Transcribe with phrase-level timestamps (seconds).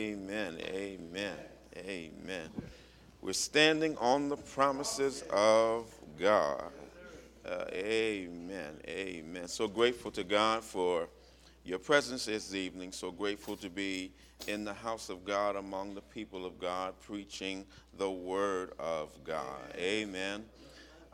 [0.00, 0.56] Amen.
[0.60, 1.34] Amen.
[1.76, 2.50] Amen.
[3.20, 6.70] We're standing on the promises of God.
[7.44, 8.76] Uh, amen.
[8.86, 9.48] Amen.
[9.48, 11.08] So grateful to God for
[11.64, 12.92] your presence this evening.
[12.92, 14.12] So grateful to be
[14.46, 19.58] in the house of God among the people of God, preaching the word of God.
[19.76, 20.44] Amen.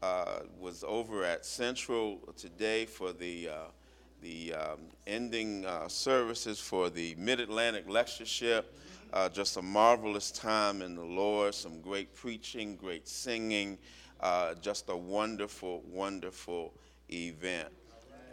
[0.03, 3.55] Uh, was over at Central today for the uh,
[4.25, 8.79] the um, ending uh, services for the Mid Atlantic Lectureship.
[9.13, 13.79] Uh, just a marvelous time in the Lord, some great preaching, great singing,
[14.21, 16.73] uh, just a wonderful, wonderful
[17.13, 17.69] event.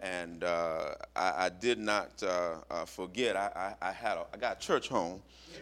[0.01, 4.37] And uh, I, I, did not uh, uh, forget, I, I, I, had a, I
[4.37, 5.21] got church home.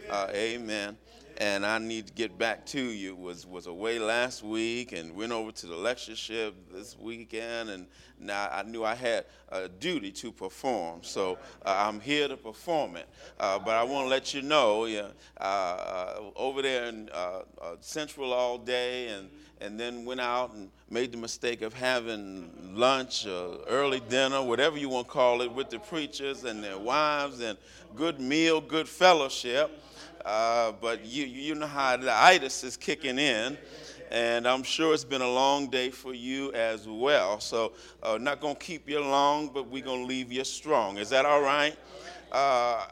[0.10, 0.98] amen
[1.40, 3.16] and I need to get back to you.
[3.16, 7.88] Was was away last week and went over to the lectureship this weekend, and
[8.20, 11.00] now I knew I had a duty to perform.
[11.02, 13.08] So uh, I'm here to perform it.
[13.40, 15.08] Uh, but I want to let you know, yeah,
[15.40, 19.30] uh, uh over there in uh, uh, Central all day, and
[19.62, 24.78] and then went out and made the mistake of having lunch, or early dinner, whatever
[24.78, 27.58] you want to call it, with the preachers and their wives, and
[27.96, 29.84] good meal, good fellowship.
[30.26, 33.58] Uh, but you, you know how the itis is kicking in.
[34.12, 37.40] And I'm sure it's been a long day for you as well.
[37.40, 40.98] So, uh, not going to keep you long, but we're going to leave you strong.
[40.98, 41.78] Is that all right?
[42.32, 42.86] Uh,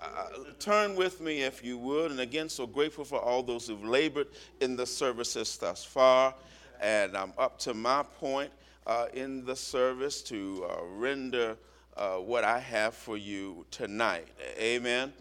[0.60, 2.12] turn with me if you would.
[2.12, 4.28] And again, so grateful for all those who've labored
[4.62, 6.36] in the services thus far.
[6.82, 8.52] And I'm up to my point
[8.86, 11.58] uh, in the service to uh, render
[11.96, 14.28] uh, what I have for you tonight.
[14.60, 15.14] Amen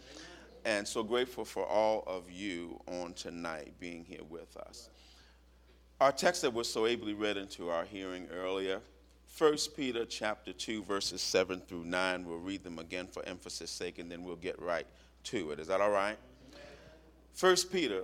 [0.67, 4.89] and so grateful for all of you on tonight being here with us.
[6.01, 8.81] Our text that was so ably read into our hearing earlier,
[9.37, 12.25] 1 Peter chapter 2, verses 7 through 9.
[12.25, 14.85] We'll read them again for emphasis sake, and then we'll get right
[15.25, 15.59] to it.
[15.59, 16.17] Is that all right?
[17.39, 18.03] 1 Peter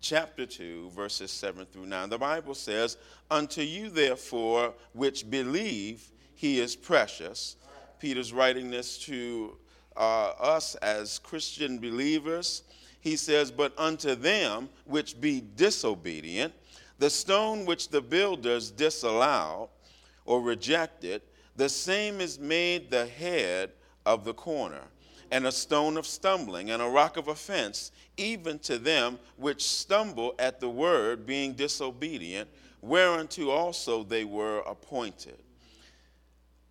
[0.00, 2.10] chapter 2, verses 7 through 9.
[2.10, 2.96] The Bible says,
[3.30, 7.56] Unto you, therefore, which believe he is precious.
[7.98, 9.56] Peter's writing this to
[9.96, 12.62] uh, us as Christian believers.
[13.00, 16.52] He says, But unto them which be disobedient,
[16.98, 19.68] the stone which the builders disallowed
[20.24, 21.22] or rejected,
[21.56, 23.72] the same is made the head
[24.04, 24.82] of the corner,
[25.30, 30.34] and a stone of stumbling, and a rock of offense, even to them which stumble
[30.38, 32.48] at the word, being disobedient,
[32.80, 35.36] whereunto also they were appointed.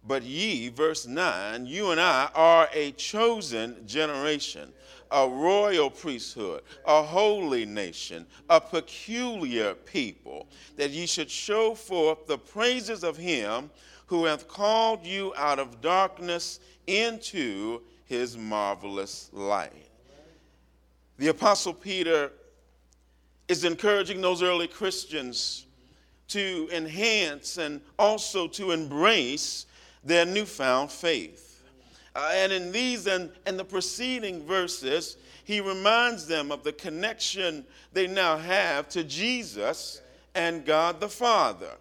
[0.08, 4.72] But ye, verse 9, you and I are a chosen generation,
[5.12, 12.38] a royal priesthood, a holy nation, a peculiar people, that ye should show forth the
[12.38, 13.72] praises of him
[14.06, 19.72] who hath called you out of darkness into his marvelous light.
[21.18, 22.32] The Apostle Peter
[23.48, 25.66] is encouraging those early Christians
[26.30, 29.66] to enhance and also to embrace
[30.04, 31.64] their newfound faith.
[32.16, 37.66] Uh, and in these and, and the preceding verses, he reminds them of the connection
[37.94, 40.02] they now have to Jesus
[40.34, 41.72] and God the Father.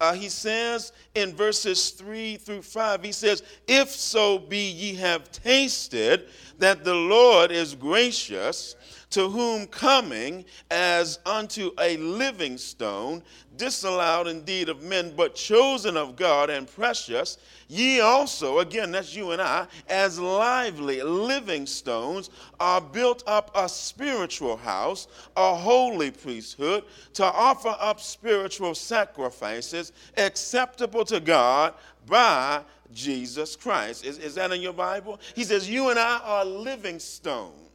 [0.00, 5.30] Uh, he says in verses 3 through 5, he says, If so be ye have
[5.30, 6.28] tasted
[6.58, 8.76] that the Lord is gracious,
[9.10, 13.22] to whom coming as unto a living stone,
[13.56, 17.36] disallowed indeed of men, but chosen of God and precious,
[17.68, 23.68] ye also, again, that's you and I, as lively living stones, are built up a
[23.68, 26.84] spiritual house, a holy priesthood,
[27.14, 31.74] to offer up spiritual sacrifices acceptable to God
[32.06, 34.04] by Jesus Christ.
[34.04, 35.20] Is, is that in your Bible?
[35.34, 37.69] He says, You and I are living stones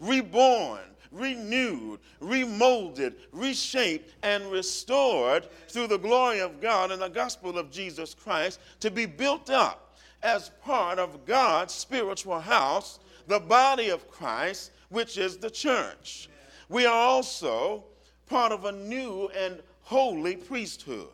[0.00, 0.80] reborn,
[1.12, 8.14] renewed, remolded, reshaped, and restored through the glory of God and the gospel of Jesus
[8.14, 14.72] Christ to be built up as part of God's spiritual house, the body of Christ,
[14.88, 16.28] which is the church.
[16.68, 17.84] We are also
[18.26, 21.08] part of a new and holy priesthood,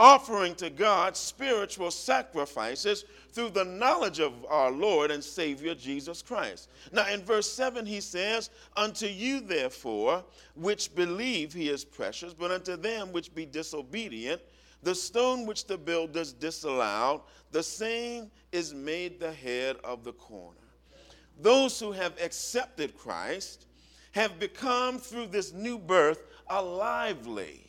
[0.00, 6.70] offering to God spiritual sacrifices through the knowledge of our Lord and Savior Jesus Christ.
[6.90, 8.48] Now, in verse 7, he says,
[8.78, 10.24] Unto you, therefore,
[10.56, 14.40] which believe he is precious, but unto them which be disobedient,
[14.82, 17.20] the stone which the builders disallowed,
[17.52, 20.56] the same is made the head of the corner.
[21.42, 23.66] Those who have accepted Christ
[24.12, 27.66] have become, through this new birth, a lively,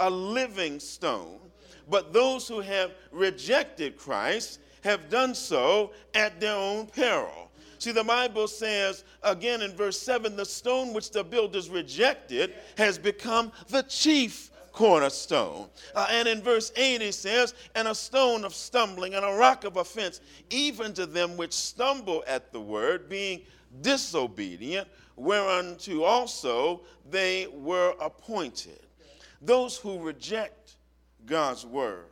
[0.00, 1.38] a living stone.
[1.90, 7.50] But those who have rejected Christ have done so at their own peril.
[7.78, 12.98] See, the Bible says again in verse 7 the stone which the builders rejected has
[12.98, 15.68] become the chief cornerstone.
[15.94, 19.64] Uh, and in verse 8 it says, And a stone of stumbling and a rock
[19.64, 20.20] of offense,
[20.50, 23.42] even to them which stumble at the word, being
[23.80, 28.80] disobedient, whereunto also they were appointed.
[29.40, 30.76] Those who reject
[31.26, 32.06] God's word,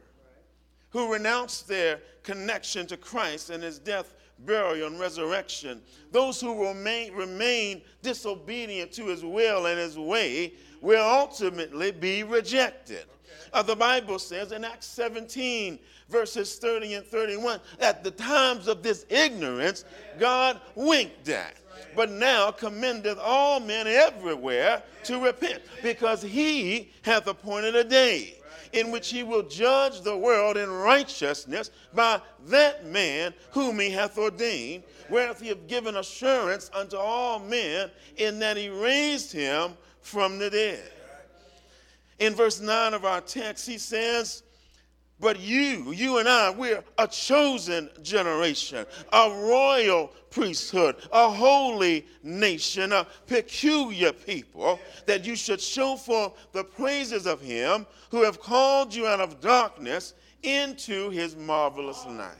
[0.91, 5.81] who renounce their connection to Christ and his death, burial, and resurrection,
[6.13, 13.05] those who remain, remain disobedient to his will and his way, will ultimately be rejected.
[13.53, 18.83] Uh, the Bible says in Acts 17, verses 30 and 31, at the times of
[18.83, 19.85] this ignorance,
[20.19, 21.57] God winked at
[21.95, 28.36] but now commendeth all men everywhere to repent, because he hath appointed a day
[28.73, 34.19] in which he will judge the world in righteousness by that man whom he hath
[34.19, 40.39] ordained, whereof he hath given assurance unto all men, in that he raised him from
[40.39, 40.91] the dead.
[42.19, 44.43] In verse 9 of our text, he says,
[45.19, 52.93] but you, you and I, we're a chosen generation, a royal priesthood, a holy nation,
[52.93, 58.95] a peculiar people, that you should show forth the praises of him who have called
[58.95, 62.37] you out of darkness into his marvelous light.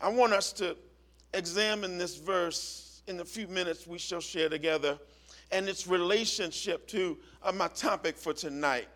[0.00, 0.76] I want us to
[1.34, 4.98] examine this verse in the few minutes we shall share together
[5.50, 8.88] and its relationship to uh, my topic for tonight.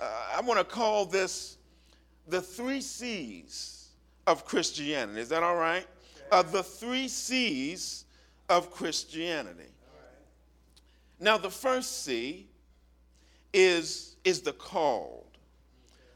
[0.00, 1.58] Uh, I want to call this
[2.30, 3.88] the three C's
[4.26, 5.20] of Christianity.
[5.20, 5.86] Is that all right?
[6.30, 8.04] Uh, the three C's
[8.48, 9.64] of Christianity.
[11.18, 12.48] Now, the first C
[13.52, 15.26] is, is the called.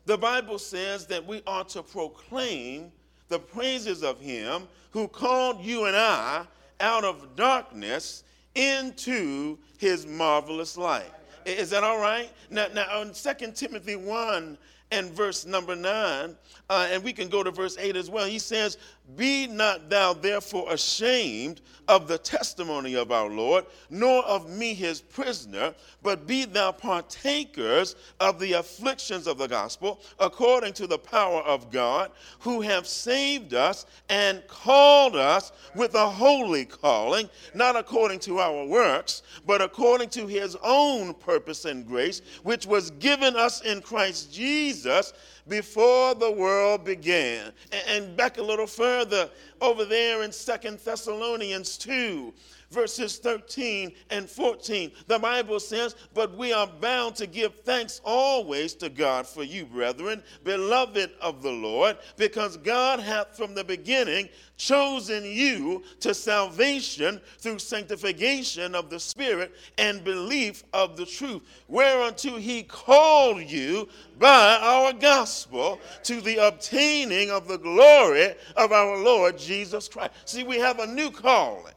[0.06, 2.92] The Bible says that we ought to proclaim
[3.28, 6.46] the praises of Him who called you and I
[6.80, 8.24] out of darkness
[8.54, 11.12] into His marvelous light.
[11.44, 12.30] Is that all right?
[12.50, 14.56] Now, now in 2 Timothy 1
[14.94, 16.36] and verse number 9,
[16.70, 18.26] uh, and we can go to verse 8 as well.
[18.26, 18.78] He says,
[19.16, 25.02] Be not thou therefore ashamed of the testimony of our Lord, nor of me his
[25.02, 31.42] prisoner, but be thou partakers of the afflictions of the gospel, according to the power
[31.42, 32.10] of God,
[32.40, 38.64] who have saved us and called us with a holy calling, not according to our
[38.64, 44.32] works, but according to his own purpose and grace, which was given us in Christ
[44.32, 45.12] Jesus
[45.48, 47.52] before the world began.
[47.88, 49.30] And back a little further,
[49.60, 52.32] over there in Second Thessalonians 2,
[52.74, 54.90] verses 13 and 14.
[55.06, 59.64] The Bible says, But we are bound to give thanks always to God for you,
[59.64, 67.20] brethren, beloved of the Lord, because God hath from the beginning chosen you to salvation
[67.38, 73.88] through sanctification of the Spirit and belief of the truth, whereunto he called you
[74.18, 80.12] by our gospel to the obtaining of the glory of our Lord Jesus Christ.
[80.24, 81.73] See, we have a new calling.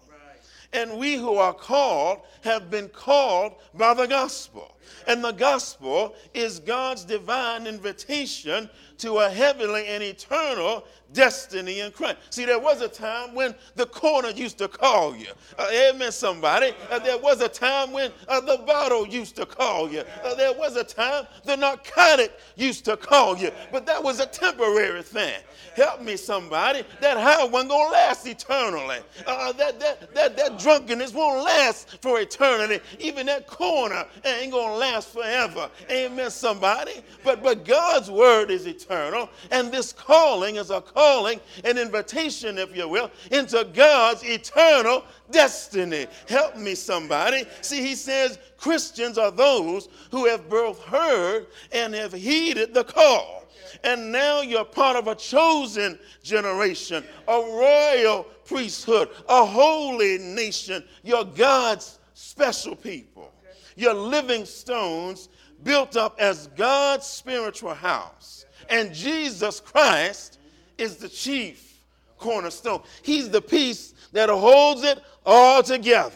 [0.73, 4.77] And we who are called have been called by the gospel.
[5.07, 8.69] And the gospel is God's divine invitation
[8.99, 12.17] to a heavenly and eternal destiny in Christ.
[12.29, 15.27] See, there was a time when the corner used to call you.
[15.57, 16.73] Uh, amen, somebody.
[16.89, 20.03] Uh, there was a time when uh, the bottle used to call you.
[20.23, 23.51] Uh, there was a time the narcotic used to call you.
[23.71, 25.39] But that was a temporary thing.
[25.75, 26.83] Help me, somebody.
[27.01, 28.99] That high wasn't going to last eternally.
[29.25, 32.79] Uh, that, that, that, that drunkenness won't last for eternity.
[32.99, 35.69] Even that corner ain't going to last forever.
[35.89, 37.01] Amen, somebody.
[37.23, 42.75] But, but God's word is eternal, and this calling is a calling, an invitation, if
[42.75, 46.07] you will, into God's eternal destiny.
[46.27, 47.45] Help me, somebody.
[47.61, 53.46] See, he says Christians are those who have both heard and have heeded the call.
[53.83, 60.83] And now you're part of a chosen generation, a royal priesthood, a holy nation.
[61.03, 63.31] You're God's special people.
[63.75, 65.29] You're living stones
[65.63, 68.45] built up as God's spiritual house.
[68.69, 70.39] And Jesus Christ
[70.77, 71.83] is the chief
[72.17, 72.81] cornerstone.
[73.03, 76.13] He's the piece that holds it all together.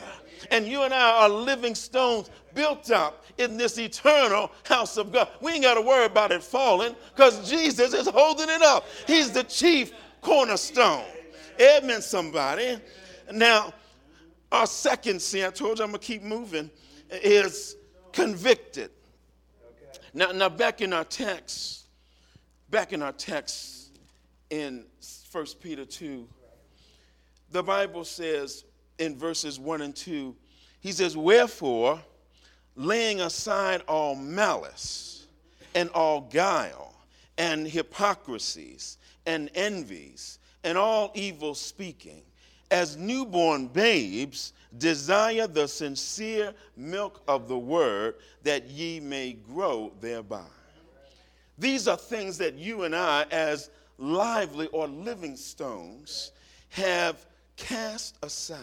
[0.49, 5.29] And you and I are living stones built up in this eternal house of God.
[5.41, 8.85] We ain't got to worry about it falling because Jesus is holding it up.
[9.07, 11.05] He's the chief cornerstone.
[11.59, 12.79] Amen, somebody.
[13.31, 13.73] Now,
[14.51, 16.69] our second sin, I told you I'm going to keep moving,
[17.09, 17.75] is
[18.11, 18.91] convicted.
[20.13, 21.87] Now, now, back in our text,
[22.69, 23.81] back in our text,
[24.49, 24.85] in
[25.31, 26.27] 1 Peter 2,
[27.51, 28.65] the Bible says
[28.99, 30.35] in verses 1 and 2,
[30.81, 32.01] he says, Wherefore,
[32.75, 35.27] laying aside all malice
[35.75, 36.93] and all guile
[37.37, 42.21] and hypocrisies and envies and all evil speaking,
[42.69, 50.45] as newborn babes, desire the sincere milk of the word that ye may grow thereby.
[51.57, 56.31] These are things that you and I, as lively or living stones,
[56.69, 57.25] have
[57.57, 58.57] cast aside.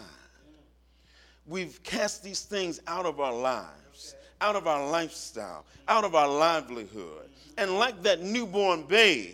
[1.45, 3.67] We've cast these things out of our lives,
[4.41, 7.29] out of our lifestyle, out of our livelihood.
[7.57, 9.33] And like that newborn babe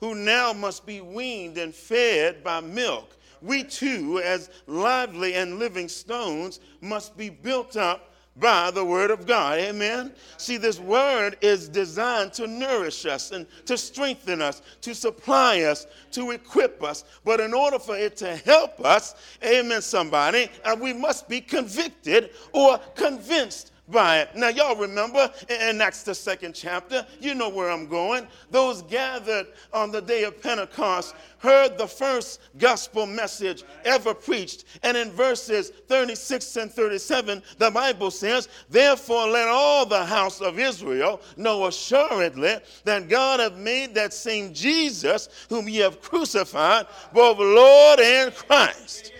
[0.00, 5.88] who now must be weaned and fed by milk, we too, as lively and living
[5.88, 9.58] stones, must be built up by the word of God.
[9.58, 10.12] Amen.
[10.36, 15.86] See, this word is designed to nourish us and to strengthen us, to supply us,
[16.12, 17.04] to equip us.
[17.24, 19.14] But in order for it to help us,
[19.44, 24.34] amen, somebody, and we must be convicted or convinced by it.
[24.34, 28.26] Now, y'all remember in Acts, the second chapter, you know where I'm going.
[28.50, 34.64] Those gathered on the day of Pentecost heard the first gospel message ever preached.
[34.82, 40.58] And in verses 36 and 37, the Bible says, Therefore, let all the house of
[40.58, 47.38] Israel know assuredly that God hath made that same Jesus, whom ye have crucified, both
[47.38, 49.12] Lord and Christ.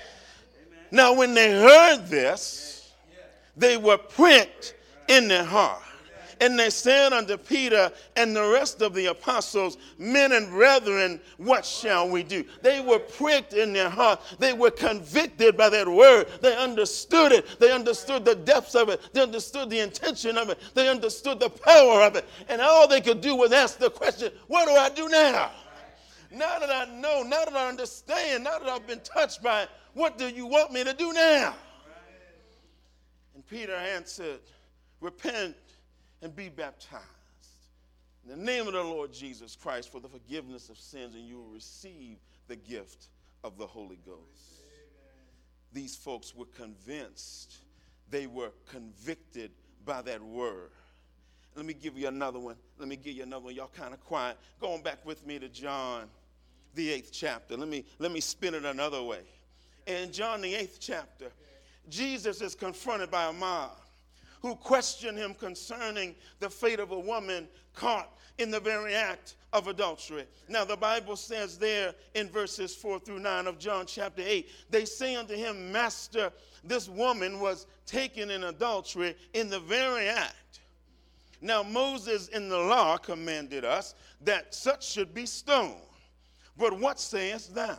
[0.91, 2.68] Now, when they heard this,
[3.59, 4.75] they were pricked
[5.09, 5.83] in their heart.
[6.41, 11.65] And they said unto Peter and the rest of the apostles, Men and brethren, what
[11.65, 12.45] shall we do?
[12.63, 14.21] They were pricked in their heart.
[14.39, 16.29] They were convicted by that word.
[16.41, 17.59] They understood it.
[17.59, 19.13] They understood the depths of it.
[19.13, 20.61] They understood the intention of it.
[20.75, 22.25] They understood the power of it.
[22.49, 25.51] And all they could do was ask the question, What do I do now?
[26.31, 29.71] Now that I know, now that I understand, now that I've been touched by it,
[29.95, 31.55] what do you want me to do now?
[33.49, 34.41] Peter answered,
[35.01, 35.57] Repent
[36.23, 37.05] and be baptized
[38.25, 41.37] in the name of the Lord Jesus Christ for the forgiveness of sins, and you
[41.39, 43.09] will receive the gift
[43.45, 44.63] of the Holy Ghost.
[45.73, 47.59] These folks were convinced,
[48.11, 49.51] they were convicted
[49.85, 50.71] by that word.
[51.55, 52.57] Let me give you another one.
[52.79, 53.55] Let me give you another one.
[53.55, 54.37] Y'all kind of quiet.
[54.61, 56.05] Going back with me to John,
[56.75, 57.57] the eighth chapter.
[57.57, 59.23] Let me, let me spin it another way.
[59.87, 61.31] In John, the eighth chapter,
[61.89, 63.73] Jesus is confronted by a mob
[64.41, 69.67] who question him concerning the fate of a woman caught in the very act of
[69.67, 70.25] adultery.
[70.49, 74.85] Now, the Bible says there in verses 4 through 9 of John chapter 8, they
[74.85, 80.61] say unto him, Master, this woman was taken in adultery in the very act.
[81.41, 85.75] Now, Moses in the law commanded us that such should be stoned.
[86.57, 87.79] But what sayest thou?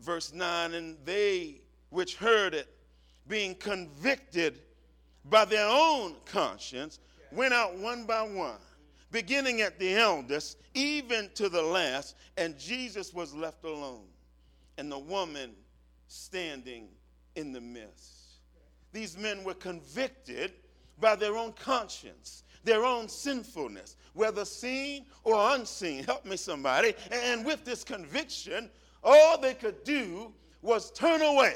[0.00, 1.60] verse 9, and they
[1.90, 2.68] which heard it,
[3.28, 4.60] being convicted
[5.24, 7.00] by their own conscience,
[7.32, 8.58] went out one by one,
[9.10, 14.06] beginning at the eldest, even to the last, and Jesus was left alone,
[14.78, 15.52] and the woman
[16.06, 16.88] standing
[17.34, 18.12] in the midst.
[18.92, 20.52] These men were convicted
[20.98, 26.04] by their own conscience, their own sinfulness, whether seen or unseen.
[26.04, 26.94] Help me, somebody.
[27.10, 28.70] And with this conviction,
[29.06, 31.54] all they could do was turn away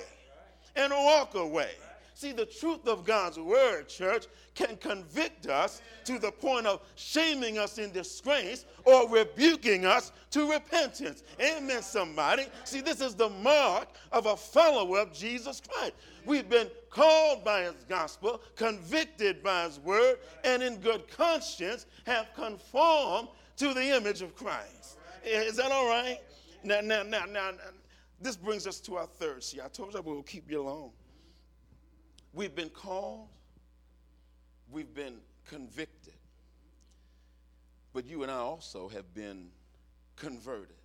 [0.76, 1.72] and walk away.
[2.14, 7.56] See, the truth of God's word, church, can convict us to the point of shaming
[7.56, 11.22] us in disgrace or rebuking us to repentance.
[11.40, 12.44] Amen, somebody.
[12.64, 15.94] See, this is the mark of a follower of Jesus Christ.
[16.26, 22.28] We've been called by his gospel, convicted by his word, and in good conscience have
[22.34, 24.98] conformed to the image of Christ.
[25.24, 26.18] Is that all right?
[26.62, 27.52] Now, now, now, now,
[28.20, 29.42] this brings us to our third.
[29.42, 30.90] See, I told you we'll keep you alone.
[32.32, 33.28] We've been called,
[34.70, 35.16] we've been
[35.48, 36.14] convicted,
[37.92, 39.48] but you and I also have been
[40.16, 40.76] converted.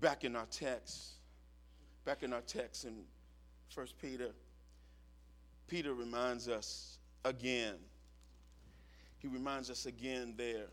[0.00, 1.14] Back in our text,
[2.04, 3.02] back in our text in
[3.70, 4.30] First Peter,
[5.66, 7.74] Peter reminds us again.
[9.18, 10.68] He reminds us again there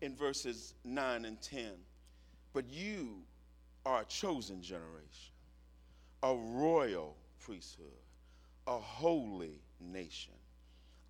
[0.00, 1.72] in verses 9 and 10
[2.54, 3.16] but you
[3.84, 5.34] are a chosen generation,
[6.22, 7.88] a royal priesthood,
[8.66, 10.32] a holy nation,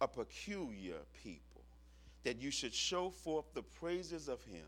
[0.01, 1.63] a peculiar people,
[2.25, 4.67] that you should show forth the praises of him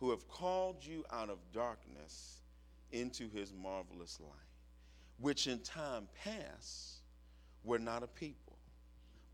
[0.00, 2.38] who have called you out of darkness
[2.90, 4.30] into his marvelous light,
[5.20, 7.02] which in time past
[7.64, 8.56] were not a people,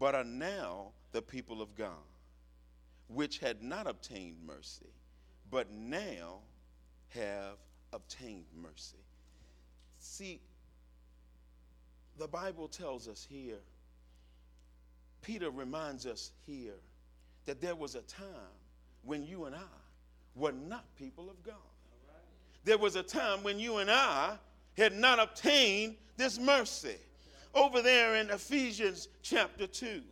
[0.01, 1.93] but are now the people of God,
[3.07, 4.93] which had not obtained mercy,
[5.51, 6.41] but now
[7.15, 7.57] have
[7.93, 8.97] obtained mercy.
[9.99, 10.41] See,
[12.19, 13.59] the Bible tells us here,
[15.23, 16.75] Peter reminds us here
[17.47, 18.29] that there was a time
[19.05, 19.59] when you and I
[20.35, 21.55] were not people of God.
[22.65, 24.37] There was a time when you and I
[24.77, 26.97] had not obtained this mercy.
[27.55, 30.03] Over there in Ephesians chapter 2,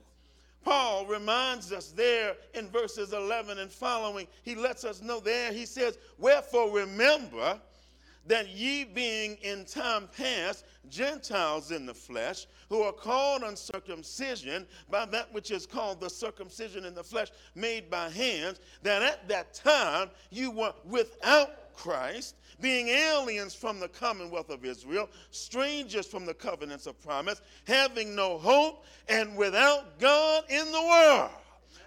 [0.65, 5.67] Paul reminds us there in verses 11 and following, he lets us know there, he
[5.67, 7.61] says, Wherefore remember
[8.27, 15.05] that ye being in time past Gentiles in the flesh, who are called uncircumcision by
[15.07, 19.55] that which is called the circumcision in the flesh made by hands, that at that
[19.55, 26.35] time you were without Christ, being aliens from the commonwealth of Israel, strangers from the
[26.35, 31.31] covenants of promise, having no hope, and without God in the world.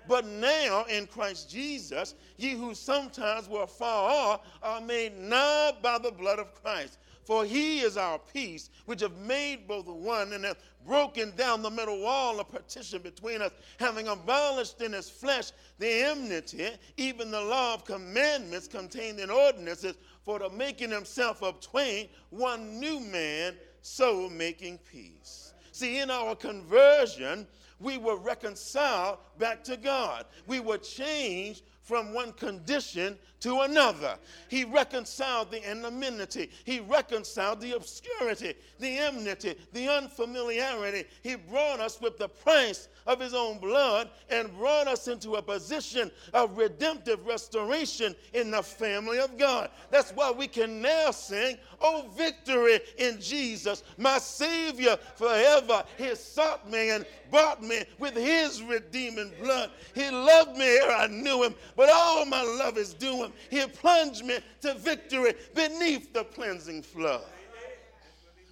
[0.08, 5.98] But now in Christ Jesus, ye who sometimes were far off are made nigh by
[5.98, 7.00] the blood of Christ.
[7.26, 11.72] For he is our peace, which have made both one and have broken down the
[11.72, 17.42] middle wall of partition between us, having abolished in his flesh the enmity, even the
[17.42, 23.56] law of commandments contained in ordinances, for the making himself of twain one new man,
[23.82, 25.54] so making peace.
[25.72, 27.48] See, in our conversion,
[27.80, 30.26] we were reconciled back to God.
[30.48, 34.18] We were changed from one condition to another.
[34.50, 36.50] He reconciled the anonymity.
[36.64, 41.08] He reconciled the obscurity, the enmity, the unfamiliarity.
[41.22, 45.44] He brought us with the price of his own blood and brought us into a
[45.44, 49.70] position of redemptive restoration in the family of God.
[49.92, 55.84] That's why we can now sing, Oh, victory in Jesus, my Savior forever.
[55.98, 59.70] He sought me and bought me with his redeeming blood.
[59.94, 63.34] He loved me ere I knew him, but all my love is due him.
[63.50, 67.24] He plunged me to victory beneath the cleansing flood.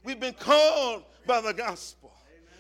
[0.04, 2.12] We've been called by the gospel,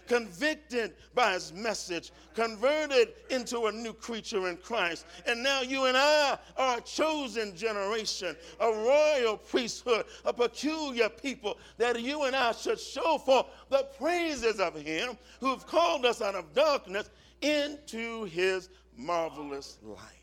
[0.07, 5.05] convicted by his message, converted into a new creature in Christ.
[5.25, 11.57] And now you and I are a chosen generation, a royal priesthood, a peculiar people,
[11.77, 16.35] that you and I should show for the praises of him who've called us out
[16.35, 17.09] of darkness
[17.41, 20.22] into his marvelous light.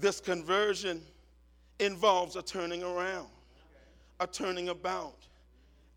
[0.00, 1.02] This conversion
[1.78, 3.28] involves a turning around,
[4.18, 5.26] a turning about,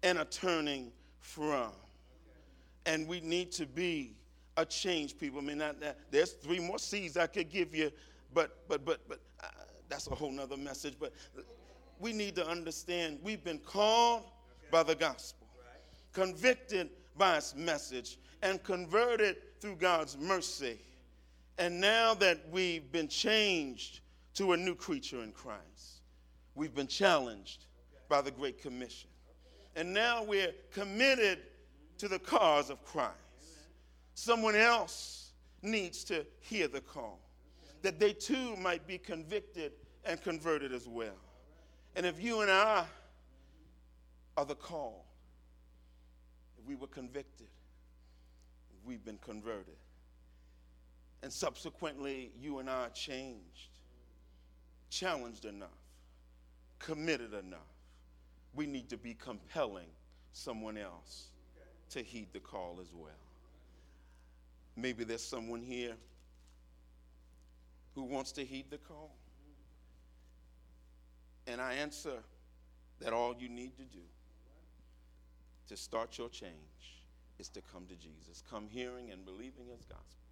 [0.03, 1.71] and a turning from.
[2.85, 4.17] And we need to be
[4.57, 5.39] a change people.
[5.39, 5.63] I mean,
[6.11, 7.91] there's three more C's I could give you,
[8.33, 9.47] but but but but uh,
[9.87, 10.95] that's a whole nother message.
[10.99, 11.13] But
[11.99, 14.23] we need to understand we've been called
[14.69, 15.47] by the gospel,
[16.11, 20.77] convicted by its message, and converted through God's mercy.
[21.57, 23.99] And now that we've been changed
[24.35, 26.01] to a new creature in Christ,
[26.55, 27.65] we've been challenged
[28.09, 29.09] by the Great Commission.
[29.75, 31.39] And now we're committed
[31.99, 33.13] to the cause of Christ.
[34.15, 37.19] Someone else needs to hear the call,
[37.81, 39.71] that they too might be convicted
[40.05, 41.17] and converted as well.
[41.95, 42.85] And if you and I
[44.37, 45.05] are the call,
[46.57, 47.47] if we were convicted,
[48.83, 49.75] we've been converted,
[51.23, 53.69] and subsequently you and I changed,
[54.89, 55.69] challenged enough,
[56.79, 57.59] committed enough,
[58.53, 59.87] we need to be compelling
[60.33, 61.29] someone else
[61.91, 63.11] to heed the call as well.
[64.75, 65.93] Maybe there's someone here
[67.95, 69.15] who wants to heed the call.
[71.47, 72.17] And I answer
[72.99, 74.03] that all you need to do
[75.69, 76.53] to start your change
[77.39, 78.43] is to come to Jesus.
[78.49, 80.22] Come hearing and believing his gospel.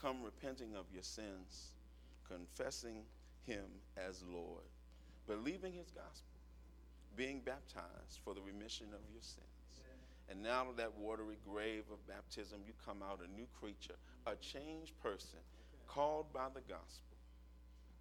[0.00, 1.72] Come repenting of your sins,
[2.26, 3.02] confessing
[3.44, 4.64] him as Lord,
[5.26, 6.40] believing his gospel,
[7.16, 9.46] being baptized for the remission of your sins.
[10.30, 14.36] And now of that watery grave of baptism, you come out a new creature, a
[14.36, 15.40] changed person,
[15.88, 17.16] called by the gospel,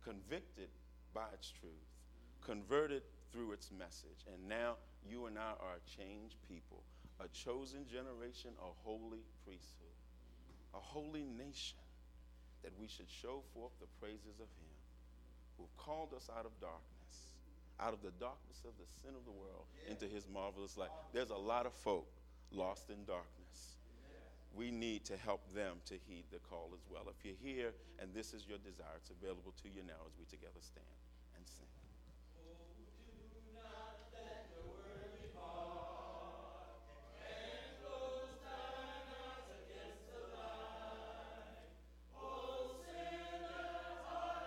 [0.03, 0.69] convicted
[1.13, 1.73] by its truth,
[2.45, 3.01] converted
[3.33, 4.25] through its message.
[4.31, 4.75] And now
[5.09, 6.83] you and I are a changed people,
[7.19, 9.97] a chosen generation, a holy priesthood,
[10.75, 11.79] a holy nation,
[12.63, 14.75] that we should show forth the praises of him
[15.57, 17.35] who called us out of darkness,
[17.79, 20.91] out of the darkness of the sin of the world into his marvelous light.
[21.13, 22.07] There's a lot of folk
[22.51, 23.77] lost in darkness.
[24.55, 27.03] We need to help them to heed the call as well.
[27.07, 30.25] If you're here and this is your desire, it's available to you now as we
[30.25, 30.87] together stand.